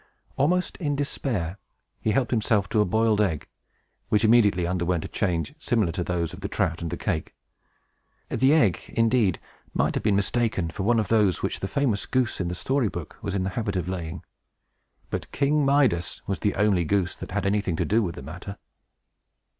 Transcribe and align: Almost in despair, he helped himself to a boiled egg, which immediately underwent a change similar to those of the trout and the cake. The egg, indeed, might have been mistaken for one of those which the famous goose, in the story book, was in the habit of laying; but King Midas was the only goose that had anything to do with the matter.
Almost 0.35 0.77
in 0.77 0.95
despair, 0.95 1.59
he 1.99 2.09
helped 2.09 2.31
himself 2.31 2.67
to 2.69 2.81
a 2.81 2.85
boiled 2.85 3.21
egg, 3.21 3.47
which 4.09 4.25
immediately 4.25 4.65
underwent 4.65 5.05
a 5.05 5.07
change 5.07 5.53
similar 5.59 5.91
to 5.91 6.03
those 6.03 6.33
of 6.33 6.39
the 6.41 6.47
trout 6.47 6.81
and 6.81 6.89
the 6.89 6.97
cake. 6.97 7.35
The 8.29 8.51
egg, 8.51 8.79
indeed, 8.87 9.39
might 9.75 9.93
have 9.93 10.01
been 10.03 10.15
mistaken 10.15 10.71
for 10.71 10.81
one 10.81 10.99
of 10.99 11.09
those 11.09 11.43
which 11.43 11.59
the 11.59 11.67
famous 11.67 12.07
goose, 12.07 12.41
in 12.41 12.47
the 12.47 12.55
story 12.55 12.87
book, 12.89 13.17
was 13.21 13.35
in 13.35 13.43
the 13.43 13.51
habit 13.51 13.75
of 13.75 13.87
laying; 13.87 14.23
but 15.11 15.31
King 15.31 15.63
Midas 15.63 16.23
was 16.25 16.39
the 16.39 16.55
only 16.55 16.83
goose 16.83 17.15
that 17.15 17.29
had 17.29 17.45
anything 17.45 17.75
to 17.75 17.85
do 17.85 18.01
with 18.01 18.15
the 18.15 18.23
matter. 18.23 18.57